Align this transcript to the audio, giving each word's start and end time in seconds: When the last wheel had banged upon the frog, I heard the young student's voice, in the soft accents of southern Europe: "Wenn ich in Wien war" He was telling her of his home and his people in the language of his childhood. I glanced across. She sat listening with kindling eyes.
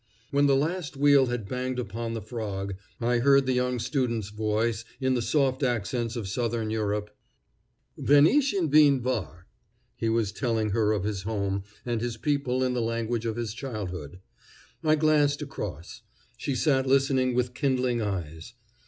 When 0.31 0.47
the 0.47 0.55
last 0.55 0.97
wheel 0.97 1.27
had 1.27 1.47
banged 1.47 1.77
upon 1.77 2.15
the 2.15 2.23
frog, 2.23 2.73
I 2.99 3.19
heard 3.19 3.45
the 3.45 3.53
young 3.53 3.77
student's 3.77 4.29
voice, 4.29 4.83
in 4.99 5.13
the 5.13 5.21
soft 5.21 5.61
accents 5.61 6.15
of 6.15 6.27
southern 6.27 6.71
Europe: 6.71 7.15
"Wenn 7.95 8.25
ich 8.25 8.51
in 8.51 8.71
Wien 8.71 9.03
war" 9.03 9.45
He 9.95 10.09
was 10.09 10.31
telling 10.31 10.71
her 10.71 10.91
of 10.91 11.03
his 11.03 11.21
home 11.21 11.65
and 11.85 12.01
his 12.01 12.17
people 12.17 12.63
in 12.63 12.73
the 12.73 12.81
language 12.81 13.27
of 13.27 13.35
his 13.35 13.53
childhood. 13.53 14.17
I 14.83 14.95
glanced 14.95 15.43
across. 15.43 16.01
She 16.35 16.55
sat 16.55 16.87
listening 16.87 17.35
with 17.35 17.53
kindling 17.53 18.01
eyes. 18.01 18.55